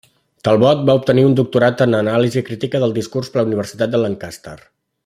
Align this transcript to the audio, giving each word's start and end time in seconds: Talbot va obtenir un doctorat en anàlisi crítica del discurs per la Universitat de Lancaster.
Talbot 0.47 0.79
va 0.89 0.95
obtenir 0.99 1.25
un 1.27 1.35
doctorat 1.41 1.85
en 1.87 1.97
anàlisi 1.99 2.45
crítica 2.49 2.83
del 2.85 2.99
discurs 2.99 3.33
per 3.35 3.43
la 3.43 3.47
Universitat 3.53 3.97
de 3.97 4.05
Lancaster. 4.07 4.61